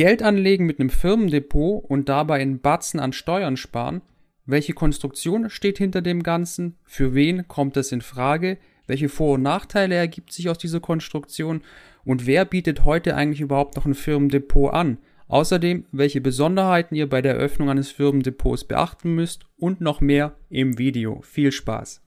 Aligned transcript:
Geld 0.00 0.22
anlegen 0.22 0.64
mit 0.64 0.80
einem 0.80 0.88
Firmendepot 0.88 1.84
und 1.84 2.08
dabei 2.08 2.40
einen 2.40 2.60
Batzen 2.60 3.00
an 3.00 3.12
Steuern 3.12 3.58
sparen? 3.58 4.00
Welche 4.46 4.72
Konstruktion 4.72 5.50
steht 5.50 5.76
hinter 5.76 6.00
dem 6.00 6.22
Ganzen? 6.22 6.78
Für 6.86 7.14
wen 7.14 7.46
kommt 7.48 7.76
es 7.76 7.92
in 7.92 8.00
Frage? 8.00 8.56
Welche 8.86 9.10
Vor- 9.10 9.34
und 9.34 9.42
Nachteile 9.42 9.96
ergibt 9.96 10.32
sich 10.32 10.48
aus 10.48 10.56
dieser 10.56 10.80
Konstruktion? 10.80 11.60
Und 12.02 12.26
wer 12.26 12.46
bietet 12.46 12.86
heute 12.86 13.14
eigentlich 13.14 13.42
überhaupt 13.42 13.76
noch 13.76 13.84
ein 13.84 13.92
Firmendepot 13.92 14.72
an? 14.72 14.96
Außerdem, 15.28 15.84
welche 15.92 16.22
Besonderheiten 16.22 16.94
ihr 16.94 17.06
bei 17.06 17.20
der 17.20 17.34
Eröffnung 17.34 17.68
eines 17.68 17.90
Firmendepots 17.90 18.64
beachten 18.64 19.14
müsst 19.14 19.44
und 19.58 19.82
noch 19.82 20.00
mehr 20.00 20.34
im 20.48 20.78
Video. 20.78 21.20
Viel 21.20 21.52
Spaß! 21.52 22.00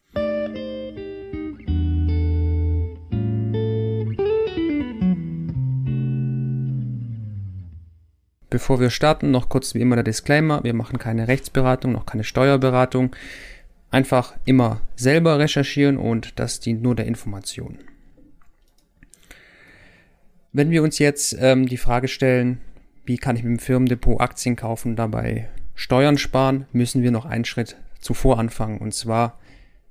Bevor 8.54 8.80
wir 8.80 8.92
starten, 8.92 9.32
noch 9.32 9.50
kurz 9.50 9.74
wie 9.74 9.82
immer 9.82 9.96
der 9.96 10.04
Disclaimer. 10.04 10.64
Wir 10.64 10.76
machen 10.76 11.00
keine 11.00 11.28
Rechtsberatung, 11.28 11.92
noch 11.92 12.06
keine 12.06 12.24
Steuerberatung. 12.24 13.16
Einfach 13.90 14.36
immer 14.46 14.82
selber 14.96 15.40
recherchieren 15.40 15.98
und 15.98 16.38
das 16.38 16.60
dient 16.60 16.84
nur 16.84 16.94
der 16.94 17.08
Information. 17.08 17.80
Wenn 20.52 20.70
wir 20.70 20.84
uns 20.84 21.00
jetzt 21.00 21.36
ähm, 21.40 21.66
die 21.66 21.78
Frage 21.78 22.08
stellen, 22.08 22.62
wie 23.06 23.18
kann 23.18 23.36
ich 23.36 23.42
mit 23.42 23.54
dem 23.54 23.60
Firmendepot 23.60 24.22
Aktien 24.22 24.56
kaufen 24.56 24.96
dabei 24.96 25.50
Steuern 25.74 26.20
sparen, 26.20 26.68
müssen 26.74 27.02
wir 27.02 27.10
noch 27.10 27.26
einen 27.26 27.46
Schritt 27.46 27.76
zuvor 28.02 28.38
anfangen 28.38 28.78
und 28.78 28.94
zwar 28.94 29.40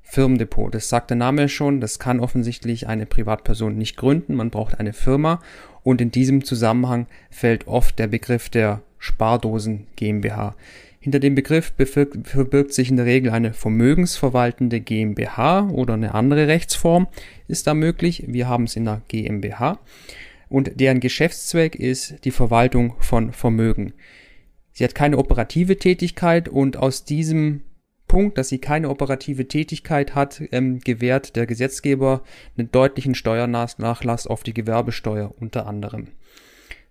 Firmendepot. 0.03 0.75
Das 0.75 0.89
sagt 0.89 1.11
der 1.11 1.17
Name 1.17 1.49
schon, 1.49 1.81
das 1.81 1.99
kann 1.99 2.21
offensichtlich 2.21 2.87
eine 2.87 3.07
Privatperson 3.07 3.77
nicht 3.77 3.97
gründen, 3.97 4.35
man 4.35 4.51
braucht 4.51 4.79
eine 4.79 4.93
Firma 4.93 5.41
und 5.83 6.01
in 6.01 6.11
diesem 6.11 6.45
Zusammenhang 6.45 7.07
fällt 7.31 7.67
oft 7.67 7.99
der 7.99 8.09
Begriff 8.09 8.49
der 8.49 8.83
Spardosen 8.99 9.87
GmbH. 9.97 10.55
Hinter 11.01 11.19
dem 11.19 11.35
Begriff 11.35 11.73
verbirgt 11.77 12.73
sich 12.73 12.89
in 12.89 12.97
der 12.97 13.07
Regel 13.07 13.33
eine 13.33 13.55
vermögensverwaltende 13.55 14.81
GmbH 14.81 15.69
oder 15.71 15.95
eine 15.95 16.15
andere 16.15 16.47
Rechtsform 16.47 17.09
ist 17.49 17.67
da 17.67 17.75
möglich. 17.75 18.25
Wir 18.29 18.49
haben 18.49 18.65
es 18.65 18.77
in 18.77 18.85
der 18.85 19.03
GmbH 19.09 19.81
und 20.49 20.79
deren 20.79 21.01
Geschäftszweck 21.01 21.75
ist 21.75 22.25
die 22.25 22.31
Verwaltung 22.31 22.95
von 23.01 23.33
Vermögen. 23.33 23.95
Sie 24.73 24.85
hat 24.85 24.95
keine 24.95 25.19
operative 25.19 25.77
Tätigkeit 25.77 26.49
und 26.49 26.77
aus 26.77 27.05
diesem 27.05 27.63
Punkt, 28.13 28.37
dass 28.37 28.51
sie 28.51 28.59
keine 28.59 28.91
operative 28.91 29.49
Tätigkeit 29.49 30.15
hat, 30.15 30.43
ähm, 30.53 30.81
gewährt 30.81 31.35
der 31.35 31.47
Gesetzgeber 31.47 32.21
einen 32.59 32.71
deutlichen 32.71 33.15
Steuernachlass 33.15 34.27
auf 34.27 34.43
die 34.43 34.53
Gewerbesteuer 34.53 35.33
unter 35.41 35.67
anderem. 35.67 36.09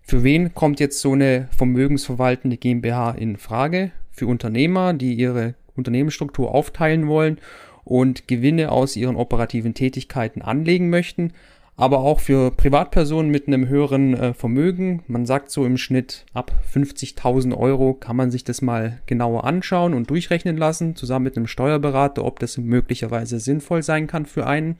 Für 0.01 0.23
wen 0.23 0.55
kommt 0.55 0.79
jetzt 0.79 0.99
so 0.99 1.11
eine 1.11 1.47
vermögensverwaltende 1.55 2.57
GmbH 2.57 3.11
in 3.11 3.37
Frage? 3.37 3.91
Für 4.11 4.25
Unternehmer, 4.25 4.93
die 4.95 5.13
ihre 5.13 5.53
Unternehmensstruktur 5.75 6.55
aufteilen 6.55 7.07
wollen 7.07 7.37
und 7.83 8.27
Gewinne 8.27 8.71
aus 8.71 8.95
ihren 8.95 9.15
operativen 9.15 9.75
Tätigkeiten 9.75 10.41
anlegen 10.41 10.89
möchten, 10.89 11.33
aber 11.77 11.99
auch 11.99 12.19
für 12.19 12.51
Privatpersonen 12.51 13.31
mit 13.31 13.47
einem 13.47 13.67
höheren 13.67 14.13
äh, 14.13 14.33
Vermögen. 14.33 15.03
Man 15.07 15.25
sagt 15.25 15.51
so 15.51 15.65
im 15.65 15.77
Schnitt 15.77 16.25
ab 16.33 16.51
50.000 16.73 17.57
Euro 17.57 17.93
kann 17.93 18.15
man 18.15 18.29
sich 18.29 18.43
das 18.43 18.61
mal 18.61 19.01
genauer 19.05 19.45
anschauen 19.45 19.93
und 19.93 20.09
durchrechnen 20.09 20.57
lassen, 20.57 20.95
zusammen 20.95 21.23
mit 21.23 21.37
einem 21.37 21.47
Steuerberater, 21.47 22.23
ob 22.23 22.39
das 22.39 22.57
möglicherweise 22.57 23.39
sinnvoll 23.39 23.83
sein 23.83 24.07
kann 24.07 24.25
für 24.25 24.45
einen. 24.45 24.77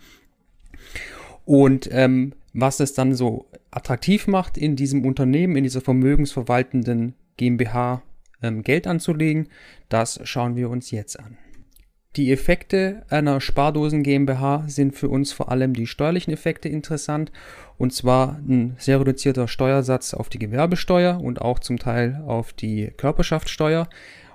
Und 1.46 1.90
ähm, 1.92 2.34
was 2.54 2.80
es 2.80 2.94
dann 2.94 3.16
so 3.16 3.46
attraktiv 3.72 4.28
macht, 4.28 4.58
in 4.58 4.76
diesem 4.76 5.06
Unternehmen, 5.06 5.56
in 5.56 5.64
dieser 5.64 5.82
vermögensverwaltenden 5.82 7.16
GmbH 7.38 8.04
ähm, 8.44 8.62
Geld 8.62 8.88
anzulegen, 8.88 9.48
das 9.90 10.20
schauen 10.24 10.56
wir 10.56 10.70
uns 10.70 10.92
jetzt 10.92 11.20
an. 11.20 11.38
Die 12.18 12.34
Effekte 12.34 13.04
einer 13.08 13.40
Spardosen 13.40 14.04
GmbH 14.04 14.66
sind 14.68 14.98
für 14.98 15.08
uns 15.08 15.32
vor 15.32 15.50
allem 15.50 15.74
die 15.74 15.88
steuerlichen 15.88 16.34
Effekte 16.34 16.68
interessant 16.68 17.32
und 17.78 17.94
zwar 17.94 18.38
ein 18.40 18.76
sehr 18.78 19.00
reduzierter 19.00 19.48
Steuersatz 19.48 20.14
auf 20.14 20.28
die 20.28 20.40
Gewerbesteuer 20.40 21.22
und 21.22 21.40
auch 21.40 21.60
zum 21.60 21.80
Teil 21.80 22.22
auf 22.28 22.52
die 22.52 22.92
Körperschaftssteuer. 22.98 23.88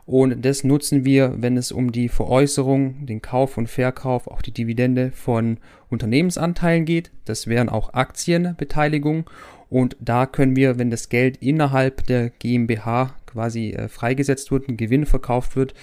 Und 0.07 0.43
das 0.43 0.65
nutzen 0.65 1.05
wir, 1.05 1.35
wenn 1.37 1.59
es 1.59 1.71
um 1.71 1.93
die 1.93 2.09
Veräußerung, 2.09 3.05
den 3.05 3.21
Kauf 3.21 3.59
und 3.59 3.67
Verkauf, 3.67 4.27
auch 4.27 4.41
die 4.41 4.53
Dividende 4.53 5.11
von 5.11 5.59
Unternehmensanteilen 5.91 6.87
geht. 6.87 7.11
Das 7.27 7.47
wären 7.47 7.69
auch 7.69 7.93
Aktienbeteiligungen. 7.93 9.27
Und 9.69 9.97
da 10.01 10.27
können 10.27 10.57
wir, 10.57 10.79
wenn 10.79 10.91
das 10.91 11.09
Geld 11.09 11.39
innerhalb 11.39 12.07
der 12.07 12.31
GmbH 12.31 13.17
quasi 13.27 13.73
äh, 13.73 13.89
freigesetzt 13.89 14.51
wird, 14.51 14.69
ein 14.69 14.77
Gewinn 14.77 15.07
verkauft 15.07 15.57
wird, 15.57 15.75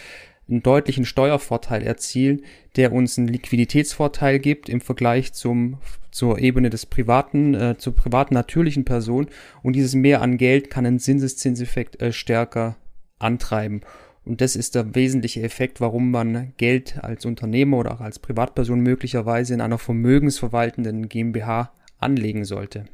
einen 0.50 0.64
deutlichen 0.64 1.06
Steuervorteil 1.06 1.84
erzielen, 1.84 2.42
der 2.76 2.92
uns 2.92 3.18
einen 3.18 3.28
Liquiditätsvorteil 3.28 4.40
gibt 4.40 4.70
im 4.70 4.82
Vergleich 4.82 5.34
zum, 5.34 5.78
zur 6.12 6.40
Ebene 6.40 6.70
des 6.70 6.86
privaten, 6.86 7.54
äh, 7.54 7.78
zur 7.78 7.96
privaten 7.96 8.34
natürlichen 8.34 8.86
Person. 8.86 9.28
Und 9.62 9.76
dieses 9.76 9.96
Mehr 9.96 10.22
an 10.22 10.38
Geld 10.38 10.70
kann 10.70 10.86
einen 10.86 11.00
Zinseszinseffekt 11.00 12.02
äh, 12.02 12.12
stärker 12.12 12.76
antreiben. 13.20 13.82
Und 14.26 14.42
das 14.42 14.56
ist 14.56 14.76
der 14.76 14.96
wesentliche 14.96 15.42
Effekt, 15.42 15.82
warum 15.82 16.12
man 16.12 16.54
Geld 16.58 17.04
als 17.04 17.26
Unternehmer 17.26 17.78
oder 17.78 17.94
auch 17.94 18.02
als 18.02 18.20
Privatperson 18.20 18.80
möglicherweise 18.80 19.54
in 19.54 19.62
einer 19.62 19.78
vermögensverwaltenden 19.78 21.10
GmbH 21.10 21.74
anlegen 22.00 22.46
sollte. 22.46 22.86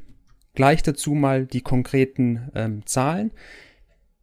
Gleich 0.54 0.82
dazu 0.82 1.14
mal 1.14 1.46
die 1.46 1.60
konkreten 1.60 2.50
ähm, 2.54 2.84
Zahlen. 2.84 3.30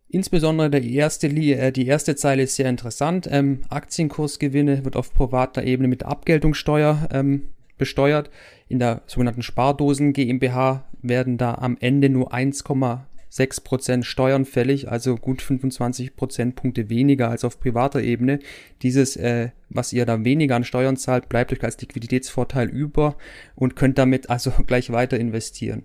Insbesondere 0.10 0.70
der 0.70 0.84
erste, 0.84 1.28
äh, 1.28 1.72
die 1.72 1.86
erste 1.86 2.16
Zeile 2.16 2.44
ist 2.44 2.56
sehr 2.56 2.70
interessant. 2.70 3.28
Ähm, 3.30 3.62
Aktienkursgewinne 3.70 4.86
wird 4.86 4.96
auf 4.96 5.14
privater 5.14 5.64
Ebene 5.64 5.90
mit 5.90 6.04
Abgeltungssteuer 6.04 7.10
ähm, 7.12 7.50
besteuert. 7.78 8.30
In 8.70 8.80
der 8.80 9.02
sogenannten 9.06 9.44
Spardosen 9.44 10.14
GmbH 10.14 10.86
werden 11.02 11.38
da 11.38 11.56
am 11.56 11.78
Ende 11.80 12.10
nur 12.10 12.34
1,6% 12.34 14.04
Steuern 14.04 14.46
fällig, 14.46 14.90
also 14.90 15.16
gut 15.16 15.42
25 15.42 16.16
Prozentpunkte 16.16 16.90
weniger 16.90 17.30
als 17.30 17.44
auf 17.44 17.60
privater 17.60 18.02
Ebene. 18.02 18.40
Dieses, 18.84 19.18
äh, 19.18 19.50
was 19.70 19.92
ihr 19.92 20.06
da 20.06 20.24
weniger 20.24 20.56
an 20.56 20.64
Steuern 20.64 20.96
zahlt, 20.96 21.28
bleibt 21.28 21.52
euch 21.52 21.64
als 21.64 21.80
Liquiditätsvorteil 21.82 22.70
über 22.70 23.18
und 23.56 23.76
könnt 23.76 23.98
damit 23.98 24.30
also 24.30 24.52
gleich 24.68 24.90
weiter 24.90 25.20
investieren. 25.20 25.84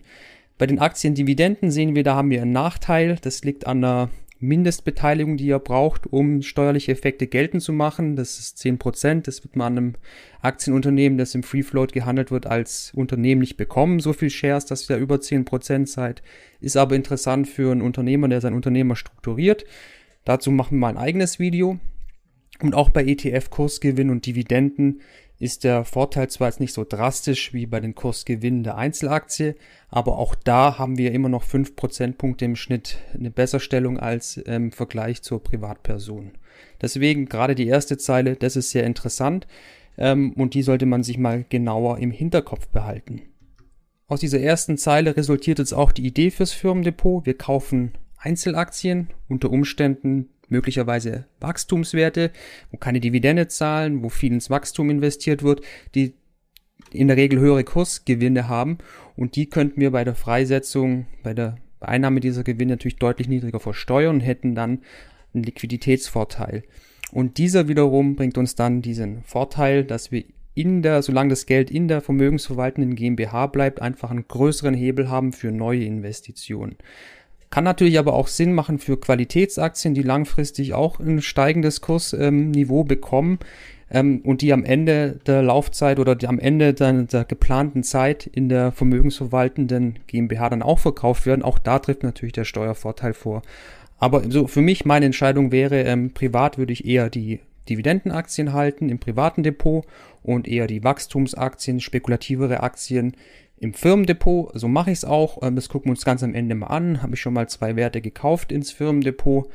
Bei 0.63 0.67
den 0.67 0.79
Aktiendividenden 0.79 1.73
sehen 1.73 1.97
wir, 1.97 2.05
da 2.05 2.15
haben 2.15 2.31
wir 2.31 2.41
einen 2.41 2.53
Nachteil. 2.53 3.17
Das 3.21 3.43
liegt 3.43 3.67
an 3.67 3.81
der 3.81 4.11
Mindestbeteiligung, 4.39 5.37
die 5.37 5.47
ihr 5.47 5.59
braucht, 5.59 6.07
um 6.07 6.41
steuerliche 6.41 6.93
Effekte 6.93 7.27
geltend 7.27 7.65
zu 7.65 7.73
machen. 7.73 8.15
Das 8.15 8.39
ist 8.39 8.59
10%. 8.59 9.23
Das 9.23 9.43
wird 9.43 9.57
man 9.57 9.67
an 9.67 9.77
einem 9.77 9.95
Aktienunternehmen, 10.41 11.19
das 11.19 11.35
im 11.35 11.43
Free 11.43 11.65
Float 11.65 11.93
gehandelt 11.93 12.31
wird, 12.31 12.47
als 12.47 12.93
Unternehmen 12.95 13.41
nicht 13.41 13.57
bekommen. 13.57 13.99
So 13.99 14.13
viel 14.13 14.31
Shares, 14.31 14.65
dass 14.65 14.89
ihr 14.89 14.99
über 14.99 15.17
10% 15.17 15.89
seid. 15.89 16.23
Ist 16.61 16.77
aber 16.77 16.95
interessant 16.95 17.49
für 17.49 17.73
einen 17.73 17.83
Unternehmer, 17.83 18.29
der 18.29 18.41
sein 18.41 18.55
Unternehmer 18.55 18.95
strukturiert. 18.95 19.65
Dazu 20.25 20.53
machen 20.53 20.77
wir 20.77 20.83
mal 20.83 20.91
ein 20.91 20.97
eigenes 20.97 21.41
Video. 21.41 21.81
Und 22.61 22.77
auch 22.77 22.91
bei 22.91 23.05
ETF-Kursgewinn 23.05 24.11
und 24.11 24.27
Dividenden 24.27 25.01
ist 25.43 25.65
der 25.65 25.85
Vorteil 25.85 26.31
zwar 26.31 26.49
jetzt 26.49 26.61
nicht 26.61 26.73
so 26.73 26.85
drastisch 26.89 27.53
wie 27.53 27.67
bei 27.67 27.81
den 27.81 27.97
Kursgewinnen 27.97 28.63
der 28.63 28.77
Einzelaktie, 28.77 29.57
aber 29.89 30.17
auch 30.17 30.37
da 30.37 30.79
haben 30.79 30.99
wir 30.99 31.11
immer 31.11 31.29
noch 31.29 31.43
5 31.43 31.75
Prozentpunkte 31.75 32.45
im 32.45 32.55
Schnitt 32.55 32.99
eine 33.13 33.33
Besserstellung 33.33 33.99
als 33.99 34.37
im 34.37 34.71
Vergleich 34.71 35.23
zur 35.23 35.43
Privatperson. 35.43 36.31
Deswegen 36.81 37.27
gerade 37.27 37.57
die 37.57 37.67
erste 37.67 37.99
Zeile, 37.99 38.37
das 38.37 38.55
ist 38.55 38.71
sehr 38.71 38.85
interessant 38.85 39.49
ähm, 39.99 40.33
und 40.35 40.55
die 40.55 40.63
sollte 40.63 40.87
man 40.87 41.03
sich 41.03 41.19
mal 41.19 41.45
genauer 41.49 41.99
im 41.99 42.13
Hinterkopf 42.13 42.69
behalten. 42.69 43.23
Aus 44.07 44.21
dieser 44.21 44.39
ersten 44.41 44.79
Zeile 44.79 45.17
resultiert 45.17 45.59
jetzt 45.59 45.73
auch 45.73 45.91
die 45.91 46.07
Idee 46.07 46.31
fürs 46.31 46.53
Firmendepot. 46.53 47.27
Wir 47.27 47.37
kaufen 47.37 47.93
Einzelaktien 48.17 49.09
unter 49.29 49.51
Umständen 49.51 50.29
möglicherweise 50.53 51.27
Wachstumswerte, 51.41 52.31
wo 52.71 52.77
keine 52.77 53.01
Dividende 53.01 53.49
zahlen, 53.49 54.05
wo 54.05 54.09
viel 54.09 54.33
ins 54.33 54.51
Wachstum 54.51 54.91
investiert 54.91 55.43
wird, 55.43 55.63
die 55.97 56.15
in 56.93 57.09
der 57.09 57.17
Regel 57.17 57.41
höhere 57.41 57.65
Kursgewinne 57.65 58.49
haben 58.49 58.79
und 59.17 59.35
die 59.35 59.49
könnten 59.49 59.81
wir 59.81 59.91
bei 59.91 60.05
der 60.05 60.15
Freisetzung, 60.15 61.07
bei 61.23 61.35
der 61.35 61.57
Einnahme 61.81 62.21
dieser 62.21 62.45
Gewinne 62.45 62.75
natürlich 62.75 62.99
deutlich 62.99 63.29
niedriger 63.29 63.59
versteuern 63.59 64.17
und 64.17 64.21
hätten 64.21 64.55
dann 64.55 64.83
einen 65.35 65.43
Liquiditätsvorteil. 65.43 66.63
Und 67.11 67.39
dieser 67.39 67.69
wiederum 67.69 68.15
bringt 68.17 68.39
uns 68.39 68.55
dann 68.55 68.83
diesen 68.83 69.23
Vorteil, 69.23 69.85
dass 69.85 70.13
wir 70.13 70.25
in 70.55 70.83
der, 70.83 71.03
solange 71.03 71.31
das 71.31 71.47
Geld 71.47 71.71
in 71.71 71.89
der 71.89 72.01
vermögensverwaltenden 72.01 72.95
GmbH 72.95 73.47
bleibt, 73.47 73.81
einfach 73.81 74.11
einen 74.11 74.29
größeren 74.29 74.75
Hebel 74.75 75.09
haben 75.09 75.33
für 75.33 75.51
neue 75.51 75.85
Investitionen. 75.85 76.77
Kann 77.53 77.65
natürlich 77.65 77.99
aber 77.99 78.15
auch 78.15 78.29
Sinn 78.29 78.55
machen 78.55 78.79
für 78.79 78.99
Qualitätsaktien, 78.99 79.93
die 79.93 80.01
langfristig 80.01 80.73
auch 80.73 80.99
ein 81.01 81.21
steigendes 81.21 81.83
Kursniveau 81.83 82.81
ähm, 82.81 82.89
bekommen 82.89 83.39
ähm, 83.91 84.23
und 84.25 84.41
die 84.41 84.55
am 84.55 84.65
Ende 84.65 85.21
der 85.27 85.43
Laufzeit 85.43 85.99
oder 85.99 86.17
am 86.27 86.39
Ende 86.39 86.73
der, 86.73 87.03
der, 87.03 87.27
geplanten 87.27 87.83
Zeit 87.83 88.27
in 88.27 88.49
der 88.49 88.73
vermögensverwaltenden 88.73 89.99
GmbH 90.07 90.49
dann 90.49 90.63
auch 90.63 90.79
verkauft 90.79 91.27
werden. 91.27 91.43
Auch 91.43 91.59
da 91.59 91.79
trifft 91.79 92.05
natürlich 92.05 92.33
der 92.33 92.47
Steuervorteil 92.47 93.13
vor. 93.13 93.43
Aber 93.99 94.23
so 94.31 94.47
für 94.47 94.63
mich 94.63 94.87
meine 94.87 95.05
Entscheidung 95.05 95.53
wäre, 95.53 95.83
ähm, 95.83 96.15
privat 96.15 96.57
würde 96.57 96.73
ich 96.73 96.87
eher 96.87 97.11
die 97.11 97.41
Dividendenaktien 97.69 98.55
halten 98.55 98.89
im 98.89 98.99
privaten 98.99 99.43
Depot 99.43 99.85
und 100.23 100.49
eher 100.49 100.67
die 100.67 100.85
Wachstumsaktien, 100.85 101.81
spekulativere 101.81 102.63
Aktien 102.63 103.15
im 103.63 103.75
Firmendepot. 103.75 104.51
So 104.59 104.67
mache 104.67 104.91
ich 104.91 104.99
es 104.99 105.05
auch. 105.05 105.43
Ähm, 105.43 105.55
das 105.55 105.69
gucken 105.69 105.87
wir 105.87 105.93
uns 105.93 106.05
ganz 106.05 106.23
am 106.23 106.35
Ende 106.35 106.55
mal 106.55 106.67
an. 106.67 107.01
Habe 107.01 107.15
ich 107.15 107.21
schon 107.21 107.33
mal 107.33 107.49
zwei 107.49 107.77
Werte 107.77 108.01
gekauft 108.01 108.51
ins 108.51 108.73
Firmendepot. 108.73 109.49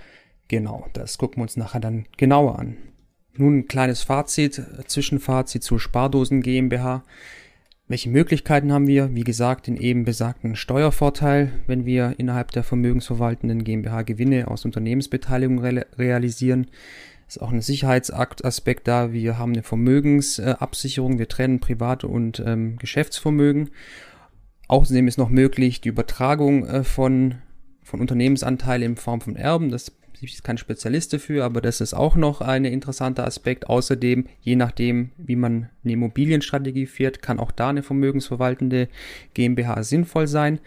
Genau, 0.47 0.87
das 0.93 1.17
gucken 1.17 1.37
wir 1.37 1.43
uns 1.43 1.57
nachher 1.57 1.81
dann 1.81 2.05
genauer 2.15 2.57
an. 2.57 2.77
Nun 3.35 3.59
ein 3.59 3.67
kleines 3.67 4.03
Fazit, 4.03 4.59
äh, 4.59 4.85
Zwischenfazit 4.85 5.61
zur 5.61 5.79
Spardosen 5.79 6.41
GmbH. 6.41 7.03
Welche 7.89 8.09
Möglichkeiten 8.09 8.71
haben 8.71 8.87
wir? 8.87 9.13
Wie 9.13 9.23
gesagt, 9.23 9.67
den 9.67 9.75
eben 9.75 10.05
besagten 10.05 10.55
Steuervorteil, 10.55 11.51
wenn 11.67 11.85
wir 11.85 12.15
innerhalb 12.17 12.51
der 12.51 12.63
vermögensverwaltenden 12.63 13.65
GmbH 13.65 14.03
Gewinne 14.03 14.47
aus 14.47 14.63
Unternehmensbeteiligung 14.63 15.59
realisieren. 15.59 16.67
Ist 17.27 17.41
auch 17.41 17.51
ein 17.51 17.61
Sicherheitsaspekt 17.61 18.87
da. 18.87 19.11
Wir 19.11 19.37
haben 19.37 19.51
eine 19.51 19.63
Vermögensabsicherung. 19.63 21.19
Wir 21.19 21.27
trennen 21.27 21.59
Privat- 21.59 22.05
und 22.05 22.41
ähm, 22.45 22.77
Geschäftsvermögen. 22.77 23.71
Außerdem 24.69 25.07
ist 25.07 25.17
noch 25.17 25.29
möglich 25.29 25.81
die 25.81 25.89
Übertragung 25.89 26.65
äh, 26.65 26.83
von, 26.83 27.35
von 27.83 27.99
Unternehmensanteilen 27.99 28.91
in 28.91 28.95
Form 28.95 29.19
von 29.19 29.35
Erben. 29.35 29.71
Das 29.71 29.91
ich 30.21 30.33
bin 30.33 30.43
kein 30.43 30.57
Spezialist 30.57 31.13
dafür, 31.13 31.45
aber 31.45 31.61
das 31.61 31.81
ist 31.81 31.93
auch 31.93 32.15
noch 32.15 32.41
ein 32.41 32.65
interessanter 32.65 33.25
Aspekt. 33.25 33.69
Außerdem, 33.69 34.25
je 34.41 34.55
nachdem, 34.55 35.11
wie 35.17 35.35
man 35.35 35.69
eine 35.83 35.93
Immobilienstrategie 35.93 36.85
fährt, 36.85 37.21
kann 37.21 37.39
auch 37.39 37.51
da 37.51 37.69
eine 37.69 37.83
vermögensverwaltende 37.83 38.89
GmbH 39.33 39.83
sinnvoll 39.83 40.27
sein. 40.27 40.59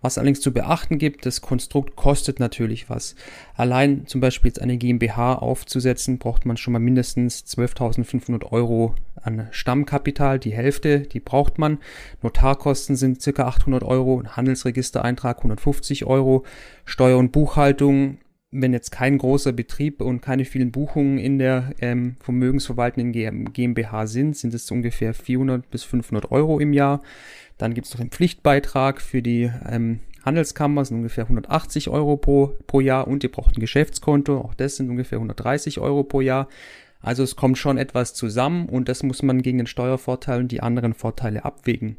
Was 0.00 0.16
allerdings 0.16 0.40
zu 0.40 0.52
beachten 0.52 0.98
gibt, 0.98 1.26
das 1.26 1.40
Konstrukt 1.40 1.96
kostet 1.96 2.38
natürlich 2.38 2.88
was. 2.88 3.16
Allein 3.54 4.06
zum 4.06 4.20
Beispiel 4.20 4.50
jetzt 4.50 4.62
eine 4.62 4.76
GmbH 4.76 5.34
aufzusetzen, 5.34 6.18
braucht 6.18 6.46
man 6.46 6.56
schon 6.56 6.72
mal 6.72 6.78
mindestens 6.78 7.44
12.500 7.46 8.52
Euro 8.52 8.94
an 9.16 9.48
Stammkapital. 9.50 10.38
Die 10.38 10.52
Hälfte, 10.52 11.00
die 11.00 11.20
braucht 11.20 11.58
man. 11.58 11.78
Notarkosten 12.22 12.94
sind 12.94 13.22
circa 13.22 13.46
800 13.46 13.82
Euro, 13.82 14.22
Handelsregistereintrag 14.24 15.38
150 15.38 16.04
Euro, 16.04 16.44
Steuer 16.84 17.18
und 17.18 17.32
Buchhaltung 17.32 18.18
wenn 18.50 18.72
jetzt 18.72 18.90
kein 18.90 19.18
großer 19.18 19.52
Betrieb 19.52 20.00
und 20.00 20.22
keine 20.22 20.44
vielen 20.44 20.72
Buchungen 20.72 21.18
in 21.18 21.38
der 21.38 21.74
ähm, 21.80 22.16
vermögensverwaltenden 22.20 23.52
GmbH 23.52 24.06
sind, 24.06 24.36
sind 24.36 24.54
es 24.54 24.70
ungefähr 24.70 25.12
400 25.12 25.70
bis 25.70 25.84
500 25.84 26.30
Euro 26.30 26.58
im 26.58 26.72
Jahr. 26.72 27.02
Dann 27.58 27.74
gibt 27.74 27.86
es 27.86 27.92
noch 27.92 28.00
den 28.00 28.10
Pflichtbeitrag 28.10 29.02
für 29.02 29.20
die 29.20 29.50
ähm, 29.68 30.00
Handelskammer, 30.24 30.84
sind 30.84 30.98
ungefähr 30.98 31.24
180 31.24 31.90
Euro 31.90 32.16
pro, 32.16 32.56
pro 32.66 32.80
Jahr 32.80 33.06
und 33.06 33.22
ihr 33.22 33.30
braucht 33.30 33.56
ein 33.56 33.60
Geschäftskonto, 33.60 34.38
auch 34.38 34.54
das 34.54 34.76
sind 34.76 34.88
ungefähr 34.88 35.18
130 35.18 35.78
Euro 35.80 36.04
pro 36.04 36.20
Jahr. 36.22 36.48
Also 37.00 37.22
es 37.22 37.36
kommt 37.36 37.58
schon 37.58 37.78
etwas 37.78 38.14
zusammen 38.14 38.68
und 38.68 38.88
das 38.88 39.02
muss 39.02 39.22
man 39.22 39.42
gegen 39.42 39.58
den 39.58 39.66
Steuervorteil 39.66 40.40
und 40.40 40.52
die 40.52 40.62
anderen 40.62 40.94
Vorteile 40.94 41.44
abwägen. 41.44 41.96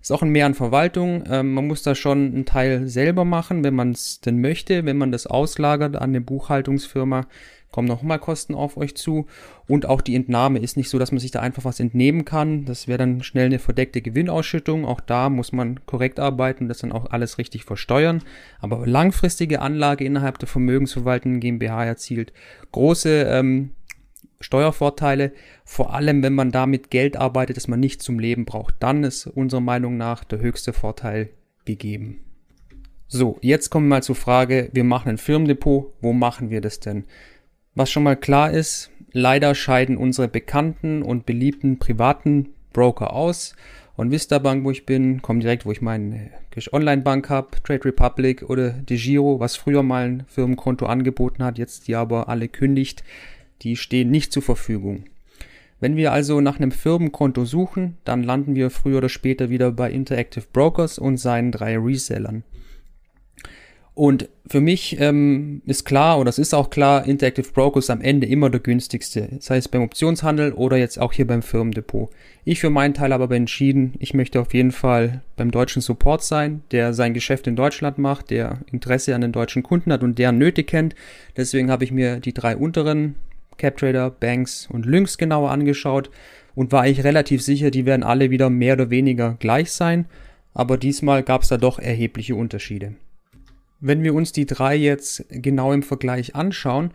Ist 0.00 0.12
auch 0.12 0.22
ein 0.22 0.30
Mehr 0.30 0.46
an 0.46 0.54
Verwaltung. 0.54 1.24
Ähm, 1.28 1.52
man 1.52 1.66
muss 1.66 1.82
da 1.82 1.94
schon 1.94 2.32
einen 2.32 2.44
Teil 2.46 2.88
selber 2.88 3.24
machen, 3.24 3.62
wenn 3.64 3.74
man 3.74 3.90
es 3.90 4.20
denn 4.20 4.40
möchte. 4.40 4.86
Wenn 4.86 4.96
man 4.96 5.12
das 5.12 5.26
auslagert 5.26 5.96
an 5.96 6.10
eine 6.10 6.22
Buchhaltungsfirma, 6.22 7.26
kommen 7.70 7.86
nochmal 7.86 8.18
Kosten 8.18 8.54
auf 8.54 8.76
euch 8.76 8.96
zu. 8.96 9.26
Und 9.68 9.86
auch 9.86 10.00
die 10.00 10.16
Entnahme 10.16 10.58
ist 10.58 10.76
nicht 10.76 10.88
so, 10.88 10.98
dass 10.98 11.12
man 11.12 11.18
sich 11.18 11.30
da 11.30 11.40
einfach 11.40 11.64
was 11.64 11.80
entnehmen 11.80 12.24
kann. 12.24 12.64
Das 12.64 12.88
wäre 12.88 12.98
dann 12.98 13.22
schnell 13.22 13.46
eine 13.46 13.58
verdeckte 13.58 14.00
Gewinnausschüttung. 14.00 14.86
Auch 14.86 15.00
da 15.00 15.28
muss 15.28 15.52
man 15.52 15.84
korrekt 15.84 16.18
arbeiten 16.18 16.64
und 16.64 16.68
das 16.68 16.78
dann 16.78 16.92
auch 16.92 17.10
alles 17.10 17.36
richtig 17.36 17.64
versteuern. 17.64 18.22
Aber 18.60 18.86
langfristige 18.86 19.60
Anlage 19.60 20.04
innerhalb 20.04 20.38
der 20.38 20.48
vermögensverwaltenden 20.48 21.40
GmbH 21.40 21.84
erzielt 21.84 22.32
große 22.72 23.24
ähm, 23.28 23.72
Steuervorteile, 24.40 25.32
vor 25.64 25.94
allem 25.94 26.22
wenn 26.22 26.34
man 26.34 26.50
damit 26.50 26.90
Geld 26.90 27.16
arbeitet, 27.16 27.56
das 27.56 27.68
man 27.68 27.80
nicht 27.80 28.02
zum 28.02 28.18
Leben 28.18 28.46
braucht. 28.46 28.74
Dann 28.80 29.04
ist 29.04 29.26
unserer 29.26 29.60
Meinung 29.60 29.96
nach 29.96 30.24
der 30.24 30.40
höchste 30.40 30.72
Vorteil 30.72 31.30
gegeben. 31.66 32.20
So, 33.06 33.38
jetzt 33.42 33.70
kommen 33.70 33.86
wir 33.86 33.96
mal 33.96 34.02
zur 34.02 34.14
Frage, 34.14 34.70
wir 34.72 34.84
machen 34.84 35.10
ein 35.10 35.18
Firmendepot, 35.18 35.92
wo 36.00 36.12
machen 36.12 36.48
wir 36.48 36.60
das 36.60 36.80
denn? 36.80 37.04
Was 37.74 37.90
schon 37.90 38.02
mal 38.02 38.16
klar 38.16 38.50
ist, 38.50 38.90
leider 39.12 39.54
scheiden 39.54 39.96
unsere 39.96 40.28
bekannten 40.28 41.02
und 41.02 41.26
beliebten 41.26 41.78
privaten 41.78 42.50
Broker 42.72 43.12
aus. 43.12 43.54
Und 43.96 44.10
Vista 44.10 44.38
Bank, 44.38 44.64
wo 44.64 44.70
ich 44.70 44.86
bin, 44.86 45.20
kommt 45.20 45.42
direkt, 45.42 45.66
wo 45.66 45.72
ich 45.72 45.82
meine 45.82 46.30
Online-Bank 46.72 47.28
habe, 47.28 47.50
Trade 47.62 47.84
Republic 47.84 48.48
oder 48.48 48.70
DeGiro, 48.70 49.40
was 49.40 49.56
früher 49.56 49.82
mal 49.82 50.04
ein 50.06 50.24
Firmenkonto 50.26 50.86
angeboten 50.86 51.44
hat, 51.44 51.58
jetzt 51.58 51.88
die 51.88 51.96
aber 51.96 52.28
alle 52.28 52.48
kündigt 52.48 53.04
die 53.62 53.76
stehen 53.76 54.10
nicht 54.10 54.32
zur 54.32 54.42
Verfügung. 54.42 55.04
Wenn 55.80 55.96
wir 55.96 56.12
also 56.12 56.40
nach 56.40 56.58
einem 56.58 56.72
Firmenkonto 56.72 57.44
suchen, 57.46 57.96
dann 58.04 58.22
landen 58.22 58.54
wir 58.54 58.70
früher 58.70 58.98
oder 58.98 59.08
später 59.08 59.48
wieder 59.48 59.72
bei 59.72 59.90
Interactive 59.90 60.44
Brokers 60.52 60.98
und 60.98 61.16
seinen 61.16 61.52
drei 61.52 61.78
Resellern. 61.78 62.44
Und 63.94 64.28
für 64.46 64.60
mich 64.60 64.98
ähm, 65.00 65.62
ist 65.66 65.84
klar, 65.84 66.18
oder 66.18 66.30
es 66.30 66.38
ist 66.38 66.54
auch 66.54 66.70
klar, 66.70 67.06
Interactive 67.06 67.50
Brokers 67.52 67.90
am 67.90 68.00
Ende 68.00 68.26
immer 68.26 68.48
der 68.48 68.60
günstigste. 68.60 69.28
Sei 69.40 69.56
es 69.56 69.68
beim 69.68 69.82
Optionshandel 69.82 70.52
oder 70.52 70.76
jetzt 70.76 70.98
auch 70.98 71.12
hier 71.12 71.26
beim 71.26 71.42
Firmendepot. 71.42 72.10
Ich 72.44 72.60
für 72.60 72.70
meinen 72.70 72.94
Teil 72.94 73.12
aber 73.12 73.30
entschieden, 73.34 73.94
ich 73.98 74.14
möchte 74.14 74.40
auf 74.40 74.54
jeden 74.54 74.72
Fall 74.72 75.22
beim 75.36 75.50
deutschen 75.50 75.82
Support 75.82 76.22
sein, 76.22 76.62
der 76.70 76.94
sein 76.94 77.14
Geschäft 77.14 77.46
in 77.46 77.56
Deutschland 77.56 77.98
macht, 77.98 78.30
der 78.30 78.60
Interesse 78.70 79.14
an 79.14 79.20
den 79.22 79.32
deutschen 79.32 79.62
Kunden 79.62 79.92
hat 79.92 80.02
und 80.02 80.18
deren 80.18 80.38
Nöte 80.38 80.62
kennt. 80.64 80.94
Deswegen 81.36 81.70
habe 81.70 81.84
ich 81.84 81.92
mir 81.92 82.20
die 82.20 82.34
drei 82.34 82.56
unteren 82.56 83.16
CapTrader, 83.60 84.10
Banks 84.10 84.68
und 84.70 84.86
Lynx 84.86 85.18
genauer 85.18 85.50
angeschaut 85.50 86.10
und 86.54 86.72
war 86.72 86.86
ich 86.88 87.04
relativ 87.04 87.42
sicher, 87.42 87.70
die 87.70 87.86
werden 87.86 88.02
alle 88.02 88.30
wieder 88.30 88.50
mehr 88.50 88.74
oder 88.74 88.90
weniger 88.90 89.36
gleich 89.38 89.70
sein, 89.70 90.06
aber 90.52 90.76
diesmal 90.76 91.22
gab 91.22 91.42
es 91.42 91.48
da 91.48 91.58
doch 91.58 91.78
erhebliche 91.78 92.34
Unterschiede. 92.34 92.94
Wenn 93.78 94.02
wir 94.02 94.14
uns 94.14 94.32
die 94.32 94.46
drei 94.46 94.74
jetzt 94.76 95.24
genau 95.30 95.72
im 95.72 95.82
Vergleich 95.82 96.34
anschauen, 96.34 96.90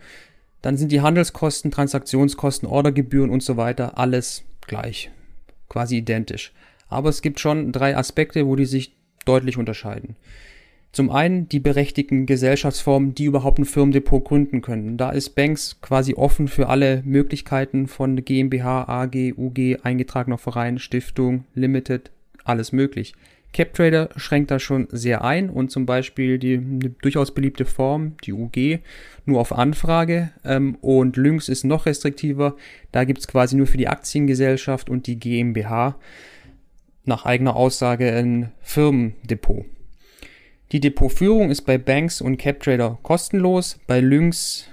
dann 0.62 0.76
sind 0.76 0.92
die 0.92 1.00
Handelskosten, 1.00 1.70
Transaktionskosten, 1.70 2.68
Ordergebühren 2.68 3.30
und 3.30 3.42
so 3.42 3.56
weiter 3.56 3.98
alles 3.98 4.44
gleich, 4.66 5.10
quasi 5.68 5.98
identisch. 5.98 6.52
Aber 6.88 7.08
es 7.08 7.22
gibt 7.22 7.40
schon 7.40 7.72
drei 7.72 7.96
Aspekte, 7.96 8.46
wo 8.46 8.56
die 8.56 8.66
sich 8.66 8.96
deutlich 9.24 9.58
unterscheiden. 9.58 10.16
Zum 10.96 11.10
einen 11.10 11.46
die 11.46 11.60
berechtigten 11.60 12.24
Gesellschaftsformen, 12.24 13.14
die 13.14 13.26
überhaupt 13.26 13.58
ein 13.58 13.66
Firmendepot 13.66 14.24
gründen 14.24 14.62
können. 14.62 14.96
Da 14.96 15.10
ist 15.10 15.34
Banks 15.34 15.82
quasi 15.82 16.14
offen 16.14 16.48
für 16.48 16.70
alle 16.70 17.02
Möglichkeiten 17.04 17.86
von 17.86 18.24
GmbH, 18.24 18.88
AG, 18.88 19.34
UG, 19.36 19.80
eingetragener 19.82 20.38
Verein, 20.38 20.78
Stiftung, 20.78 21.44
Limited, 21.54 22.10
alles 22.44 22.72
möglich. 22.72 23.12
CapTrader 23.52 24.08
schränkt 24.16 24.50
da 24.50 24.58
schon 24.58 24.88
sehr 24.90 25.22
ein 25.22 25.50
und 25.50 25.70
zum 25.70 25.84
Beispiel 25.84 26.38
die 26.38 26.58
durchaus 27.02 27.34
beliebte 27.34 27.66
Form, 27.66 28.16
die 28.24 28.32
UG, 28.32 28.78
nur 29.26 29.38
auf 29.38 29.52
Anfrage 29.52 30.30
ähm, 30.46 30.76
und 30.76 31.18
Lynx 31.18 31.50
ist 31.50 31.64
noch 31.64 31.84
restriktiver. 31.84 32.56
Da 32.92 33.04
gibt 33.04 33.18
es 33.18 33.28
quasi 33.28 33.54
nur 33.54 33.66
für 33.66 33.76
die 33.76 33.88
Aktiengesellschaft 33.88 34.88
und 34.88 35.06
die 35.06 35.18
GmbH 35.18 35.98
nach 37.04 37.26
eigener 37.26 37.54
Aussage 37.54 38.10
ein 38.14 38.52
Firmendepot. 38.62 39.66
Die 40.72 40.80
Depotführung 40.80 41.50
ist 41.50 41.62
bei 41.62 41.78
Banks 41.78 42.20
und 42.20 42.38
CapTrader 42.38 42.98
kostenlos. 43.02 43.78
Bei 43.86 44.00
Lynx 44.00 44.68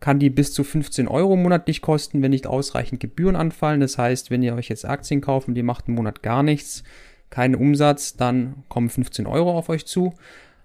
kann 0.00 0.18
die 0.18 0.30
bis 0.30 0.52
zu 0.52 0.64
15 0.64 1.06
Euro 1.06 1.36
monatlich 1.36 1.80
kosten, 1.80 2.22
wenn 2.22 2.32
nicht 2.32 2.48
ausreichend 2.48 2.98
Gebühren 2.98 3.36
anfallen. 3.36 3.80
Das 3.80 3.98
heißt, 3.98 4.32
wenn 4.32 4.42
ihr 4.42 4.54
euch 4.56 4.68
jetzt 4.68 4.84
Aktien 4.84 5.20
kauft 5.20 5.46
und 5.46 5.54
die 5.54 5.62
macht 5.62 5.86
einen 5.86 5.94
Monat 5.94 6.24
gar 6.24 6.42
nichts, 6.42 6.82
keinen 7.30 7.54
Umsatz, 7.54 8.16
dann 8.16 8.64
kommen 8.68 8.90
15 8.90 9.26
Euro 9.26 9.56
auf 9.56 9.68
euch 9.68 9.86
zu. 9.86 10.12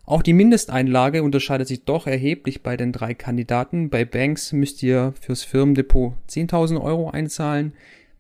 Auch 0.06 0.24
die 0.24 0.34
Mindesteinlage 0.34 1.22
unterscheidet 1.22 1.68
sich 1.68 1.86
doch 1.86 2.08
erheblich 2.08 2.64
bei 2.64 2.78
den 2.78 2.92
drei 2.92 3.14
Kandidaten. 3.14 3.92
Bei 3.92 4.06
Banks 4.06 4.54
müsst 4.54 4.82
ihr 4.82 5.14
fürs 5.22 5.44
Firmendepot 5.44 6.14
10.000 6.30 6.82
Euro 6.82 7.12
einzahlen. 7.12 7.74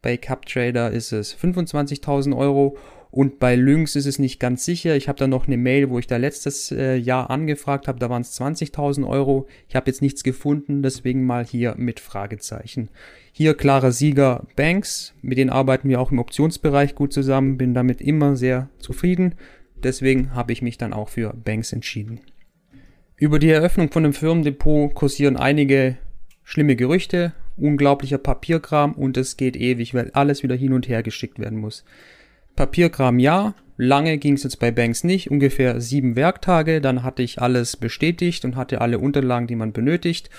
Bei 0.03 0.17
CapTrader 0.17 0.91
ist 0.91 1.13
es 1.13 1.35
25.000 1.35 2.37
Euro 2.37 2.77
und 3.09 3.39
bei 3.39 3.55
Lynx 3.55 3.95
ist 3.95 4.05
es 4.05 4.19
nicht 4.19 4.39
ganz 4.39 4.65
sicher. 4.65 4.95
Ich 4.95 5.07
habe 5.07 5.17
da 5.17 5.27
noch 5.27 5.47
eine 5.47 5.57
Mail, 5.57 5.89
wo 5.89 5.97
ich 5.97 6.07
da 6.07 6.17
letztes 6.17 6.71
äh, 6.71 6.95
Jahr 6.95 7.29
angefragt 7.29 7.87
habe. 7.87 7.99
Da 7.99 8.09
waren 8.09 8.21
es 8.21 8.39
20.000 8.39 9.07
Euro. 9.07 9.47
Ich 9.69 9.75
habe 9.75 9.89
jetzt 9.89 10.01
nichts 10.01 10.23
gefunden, 10.23 10.83
deswegen 10.83 11.25
mal 11.25 11.45
hier 11.45 11.75
mit 11.77 11.99
Fragezeichen. 11.99 12.89
Hier 13.31 13.55
klarer 13.55 13.91
Sieger 13.91 14.45
Banks. 14.55 15.13
Mit 15.21 15.37
denen 15.37 15.49
arbeiten 15.49 15.87
wir 15.87 16.01
auch 16.01 16.11
im 16.11 16.19
Optionsbereich 16.19 16.95
gut 16.95 17.13
zusammen. 17.13 17.57
Bin 17.57 17.73
damit 17.73 18.01
immer 18.01 18.35
sehr 18.35 18.69
zufrieden. 18.79 19.35
Deswegen 19.81 20.33
habe 20.33 20.51
ich 20.51 20.61
mich 20.61 20.77
dann 20.77 20.93
auch 20.93 21.09
für 21.09 21.33
Banks 21.33 21.71
entschieden. 21.71 22.19
Über 23.15 23.39
die 23.39 23.49
Eröffnung 23.49 23.91
von 23.91 24.03
einem 24.03 24.13
Firmendepot 24.13 24.93
kursieren 24.93 25.37
einige 25.37 25.97
schlimme 26.43 26.75
Gerüchte, 26.75 27.33
unglaublicher 27.55 28.17
Papierkram 28.17 28.93
und 28.93 29.17
es 29.17 29.37
geht 29.37 29.55
ewig, 29.55 29.93
weil 29.93 30.11
alles 30.11 30.43
wieder 30.43 30.55
hin 30.55 30.73
und 30.73 30.87
her 30.87 31.03
geschickt 31.03 31.39
werden 31.39 31.57
muss. 31.57 31.83
Papierkram 32.57 33.19
ja, 33.19 33.53
lange 33.77 34.17
ging 34.17 34.33
es 34.33 34.43
jetzt 34.43 34.59
bei 34.59 34.71
Banks 34.71 35.05
nicht, 35.05 35.31
ungefähr 35.31 35.79
sieben 35.79 36.17
Werktage, 36.17 36.81
dann 36.81 37.03
hatte 37.03 37.23
ich 37.23 37.41
alles 37.41 37.77
bestätigt 37.77 38.43
und 38.43 38.57
hatte 38.57 38.81
alle 38.81 38.99
Unterlagen, 38.99 39.47
die 39.47 39.55
man 39.55 39.71
benötigt 39.71 40.29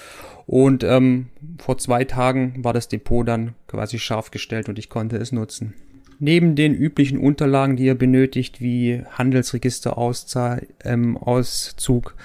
und 0.49 0.83
ähm, 0.83 1.27
vor 1.59 1.77
zwei 1.77 2.05
Tagen 2.05 2.65
war 2.65 2.73
das 2.73 2.89
Depot 2.89 3.29
dann 3.29 3.55
quasi 3.67 3.99
scharf 3.99 4.31
gestellt 4.31 4.69
und 4.69 4.79
ich 4.79 4.89
konnte 4.89 5.17
es 5.17 5.31
nutzen. 5.31 5.75
Neben 6.21 6.57
den 6.57 6.75
üblichen 6.75 7.19
Unterlagen, 7.19 7.77
die 7.77 7.85
ihr 7.85 7.95
benötigt, 7.95 8.61
wie 8.61 9.03
Handelsregisterauszug, 9.11 10.63
ähm, 10.85 11.17
Auszug, 11.17 12.17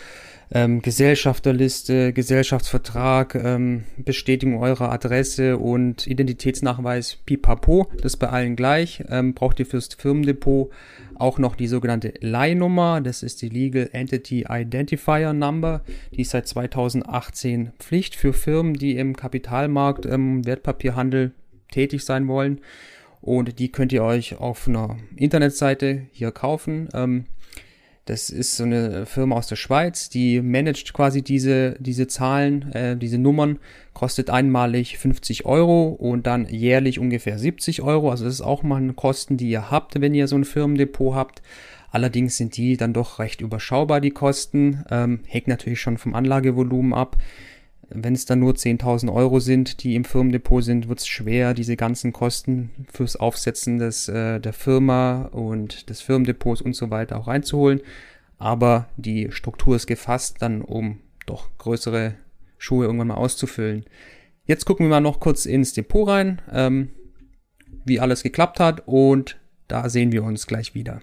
ähm, 0.54 0.82
Gesellschafterliste, 0.82 2.14
Gesellschaftsvertrag, 2.14 3.36
ähm, 3.36 3.86
Bestätigung 3.98 4.60
eurer 4.62 4.92
Adresse 4.92 5.58
und 5.58 6.06
Identitätsnachweis 6.06 7.18
pipapo, 7.26 7.88
das 7.98 8.14
ist 8.14 8.18
bei 8.18 8.30
allen 8.30 8.56
gleich. 8.56 9.04
Ähm, 9.10 9.34
braucht 9.34 9.60
ihr 9.60 9.66
fürs 9.66 9.90
Firmendepot 9.98 10.72
auch 11.16 11.40
noch 11.40 11.56
die 11.56 11.68
sogenannte 11.68 12.14
Leihnummer, 12.22 13.02
das 13.02 13.24
ist 13.24 13.42
die 13.42 13.50
Legal 13.50 13.90
Entity 13.94 14.46
Identifier 14.48 15.34
Number, 15.34 15.82
die 16.12 16.22
ist 16.22 16.32
seit 16.32 16.48
2018 16.48 17.72
Pflicht 17.80 18.16
für 18.16 18.34
Firmen, 18.34 18.76
die 18.76 18.96
im 18.96 19.16
Kapitalmarkt, 19.16 20.06
ähm, 20.06 20.46
Wertpapierhandel 20.46 21.32
tätig 21.72 22.06
sein 22.06 22.28
wollen 22.28 22.62
und 23.22 23.58
die 23.58 23.72
könnt 23.72 23.92
ihr 23.92 24.04
euch 24.04 24.38
auf 24.40 24.68
einer 24.68 24.98
Internetseite 25.16 26.04
hier 26.12 26.32
kaufen. 26.32 26.90
Ähm, 26.94 27.26
das 28.06 28.30
ist 28.30 28.58
so 28.58 28.64
eine 28.64 29.06
Firma 29.06 29.36
aus 29.38 29.48
der 29.48 29.56
Schweiz, 29.56 30.10
die 30.10 30.42
managt 30.42 30.94
quasi 30.94 31.22
diese, 31.22 31.76
diese 31.80 32.08
Zahlen, 32.08 32.72
äh, 32.74 32.98
diese 32.98 33.18
Nummern, 33.18 33.60
kostet 33.94 34.30
einmalig 34.30 34.98
50 34.98 35.46
Euro 35.46 35.88
und 35.88 36.28
dann 36.28 36.48
jährlich 36.50 37.00
ungefähr 37.00 37.40
70 37.40 37.82
Euro. 37.82 38.12
Also 38.12 38.26
das 38.26 38.34
ist 38.36 38.42
auch 38.42 38.64
mal 38.64 38.78
eine 38.78 38.94
Kosten, 38.94 39.38
die 39.38 39.50
ihr 39.50 39.72
habt, 39.72 40.02
wenn 40.02 40.14
ihr 40.14 40.28
so 40.28 40.36
ein 40.36 40.44
Firmendepot 40.44 41.16
habt. 41.16 41.42
Allerdings 41.92 42.38
sind 42.38 42.58
die 42.58 42.76
dann 42.76 42.92
doch 42.92 43.20
recht 43.20 43.40
überschaubar, 43.40 44.02
die 44.02 44.12
Kosten. 44.12 44.84
Ähm, 44.90 45.20
hängt 45.28 45.48
natürlich 45.48 45.80
schon 45.80 45.98
vom 45.98 46.16
Anlagevolumen 46.16 46.94
ab. 46.94 47.18
Wenn 47.90 48.14
es 48.14 48.26
dann 48.26 48.40
nur 48.40 48.54
10.000 48.54 49.14
Euro 49.14 49.40
sind, 49.40 49.84
die 49.84 49.96
im 49.96 50.06
Firmendepot 50.06 50.64
sind, 50.64 50.90
wird 50.90 51.00
es 51.00 51.08
schwer, 51.08 51.54
diese 51.54 51.76
ganzen 51.76 52.14
Kosten 52.14 52.72
fürs 52.92 53.16
Aufsetzen 53.16 53.78
des, 53.78 54.08
äh, 54.08 54.40
der 54.40 54.54
Firma 54.54 55.24
und 55.32 55.90
des 55.90 56.02
Firmendepots 56.02 56.62
und 56.62 56.76
so 56.76 56.90
weiter 56.90 57.18
auch 57.18 57.28
reinzuholen. 57.28 57.82
Aber 58.38 58.88
die 58.98 59.32
Struktur 59.32 59.76
ist 59.76 59.88
gefasst, 59.88 60.38
dann 60.40 60.62
um 60.62 61.00
doch 61.26 61.50
größere 61.58 62.16
Schuhe 62.58 62.86
irgendwann 62.86 63.08
mal 63.08 63.16
auszufüllen. 63.16 63.86
Jetzt 64.46 64.66
gucken 64.66 64.86
wir 64.86 64.90
mal 64.90 65.00
noch 65.00 65.20
kurz 65.20 65.46
ins 65.46 65.74
Depot 65.74 66.08
rein, 66.08 66.42
ähm, 66.52 66.90
wie 67.86 68.00
alles 68.00 68.24
geklappt 68.24 68.60
hat 68.60 68.84
und 68.86 69.40
da 69.68 69.90
sehen 69.90 70.12
wir 70.12 70.24
uns 70.24 70.48
gleich 70.48 70.74
wieder. 70.74 71.02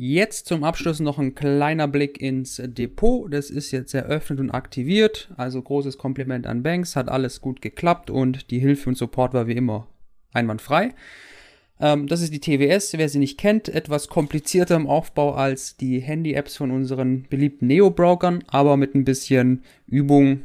Jetzt 0.00 0.46
zum 0.46 0.62
Abschluss 0.62 1.00
noch 1.00 1.18
ein 1.18 1.34
kleiner 1.34 1.88
Blick 1.88 2.22
ins 2.22 2.62
Depot. 2.64 3.34
Das 3.34 3.50
ist 3.50 3.72
jetzt 3.72 3.94
eröffnet 3.94 4.38
und 4.38 4.52
aktiviert. 4.52 5.28
Also 5.36 5.60
großes 5.60 5.98
Kompliment 5.98 6.46
an 6.46 6.62
Banks. 6.62 6.94
Hat 6.94 7.08
alles 7.08 7.40
gut 7.40 7.60
geklappt 7.60 8.08
und 8.08 8.52
die 8.52 8.60
Hilfe 8.60 8.90
und 8.90 8.94
Support 8.94 9.34
war 9.34 9.48
wie 9.48 9.56
immer 9.56 9.88
einwandfrei. 10.32 10.94
Ähm, 11.80 12.06
das 12.06 12.20
ist 12.20 12.32
die 12.32 12.38
TWS. 12.38 12.92
Wer 12.92 13.08
sie 13.08 13.18
nicht 13.18 13.40
kennt, 13.40 13.68
etwas 13.68 14.06
komplizierter 14.06 14.76
im 14.76 14.86
Aufbau 14.86 15.34
als 15.34 15.76
die 15.76 15.98
Handy-Apps 15.98 16.56
von 16.56 16.70
unseren 16.70 17.24
beliebten 17.28 17.66
Neo-Brokern, 17.66 18.44
aber 18.46 18.76
mit 18.76 18.94
ein 18.94 19.04
bisschen 19.04 19.64
Übung 19.88 20.42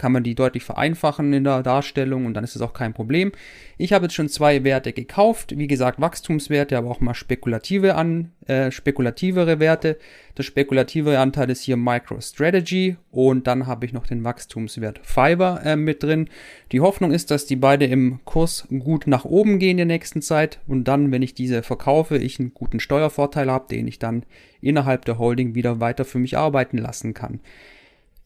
kann 0.00 0.12
man 0.12 0.22
die 0.22 0.34
deutlich 0.34 0.64
vereinfachen 0.64 1.30
in 1.34 1.44
der 1.44 1.62
Darstellung 1.62 2.24
und 2.24 2.32
dann 2.32 2.42
ist 2.42 2.56
es 2.56 2.62
auch 2.62 2.72
kein 2.72 2.94
Problem. 2.94 3.32
Ich 3.76 3.92
habe 3.92 4.06
jetzt 4.06 4.14
schon 4.14 4.30
zwei 4.30 4.64
Werte 4.64 4.94
gekauft, 4.94 5.58
wie 5.58 5.66
gesagt 5.66 6.00
Wachstumswerte, 6.00 6.78
aber 6.78 6.90
auch 6.90 7.00
mal 7.00 7.12
spekulative 7.12 7.96
an, 7.96 8.32
äh, 8.46 8.70
spekulativere 8.70 9.60
Werte. 9.60 9.98
Der 10.38 10.42
spekulative 10.42 11.18
Anteil 11.18 11.50
ist 11.50 11.60
hier 11.62 11.76
MicroStrategy 11.76 12.96
und 13.10 13.46
dann 13.46 13.66
habe 13.66 13.84
ich 13.84 13.92
noch 13.92 14.06
den 14.06 14.24
Wachstumswert 14.24 15.00
Fiverr 15.02 15.60
äh, 15.66 15.76
mit 15.76 16.02
drin. 16.02 16.30
Die 16.72 16.80
Hoffnung 16.80 17.12
ist, 17.12 17.30
dass 17.30 17.44
die 17.44 17.56
beide 17.56 17.84
im 17.84 18.20
Kurs 18.24 18.66
gut 18.70 19.06
nach 19.06 19.26
oben 19.26 19.58
gehen 19.58 19.72
in 19.72 19.88
der 19.88 19.98
nächsten 19.98 20.22
Zeit 20.22 20.60
und 20.66 20.84
dann, 20.84 21.12
wenn 21.12 21.20
ich 21.20 21.34
diese 21.34 21.62
verkaufe, 21.62 22.16
ich 22.16 22.40
einen 22.40 22.54
guten 22.54 22.80
Steuervorteil 22.80 23.50
habe, 23.50 23.66
den 23.68 23.86
ich 23.86 23.98
dann 23.98 24.24
innerhalb 24.62 25.04
der 25.04 25.18
Holding 25.18 25.54
wieder 25.54 25.78
weiter 25.78 26.06
für 26.06 26.18
mich 26.18 26.38
arbeiten 26.38 26.78
lassen 26.78 27.12
kann. 27.12 27.40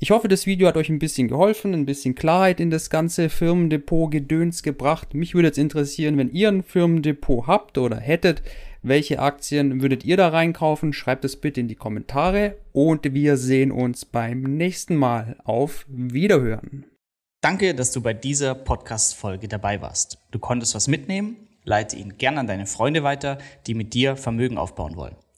Ich 0.04 0.10
hoffe, 0.10 0.28
das 0.28 0.44
Video 0.44 0.68
hat 0.68 0.76
euch 0.76 0.90
ein 0.90 0.98
bisschen 0.98 1.28
geholfen, 1.28 1.72
ein 1.72 1.86
bisschen 1.86 2.14
Klarheit 2.14 2.60
in 2.60 2.68
das 2.68 2.90
ganze 2.90 3.30
Firmendepot-Gedöns 3.30 4.62
gebracht. 4.62 5.14
Mich 5.14 5.34
würde 5.34 5.48
jetzt 5.48 5.56
interessieren, 5.56 6.18
wenn 6.18 6.30
ihr 6.30 6.48
ein 6.48 6.62
Firmendepot 6.62 7.46
habt 7.46 7.78
oder 7.78 7.96
hättet, 7.96 8.42
welche 8.82 9.18
Aktien 9.18 9.80
würdet 9.80 10.04
ihr 10.04 10.18
da 10.18 10.28
reinkaufen? 10.28 10.92
Schreibt 10.92 11.24
es 11.24 11.36
bitte 11.36 11.60
in 11.60 11.68
die 11.68 11.74
Kommentare 11.74 12.58
und 12.74 13.14
wir 13.14 13.38
sehen 13.38 13.72
uns 13.72 14.04
beim 14.04 14.42
nächsten 14.42 14.94
Mal. 14.94 15.36
Auf 15.42 15.86
Wiederhören. 15.88 16.84
Danke, 17.40 17.74
dass 17.74 17.90
du 17.90 18.02
bei 18.02 18.12
dieser 18.12 18.54
Podcast-Folge 18.54 19.48
dabei 19.48 19.80
warst. 19.80 20.18
Du 20.32 20.38
konntest 20.38 20.74
was 20.74 20.86
mitnehmen? 20.86 21.48
Leite 21.62 21.96
ihn 21.96 22.18
gern 22.18 22.36
an 22.36 22.46
deine 22.46 22.66
Freunde 22.66 23.04
weiter, 23.04 23.38
die 23.66 23.72
mit 23.72 23.94
dir 23.94 24.16
Vermögen 24.16 24.58
aufbauen 24.58 24.96
wollen. 24.96 25.16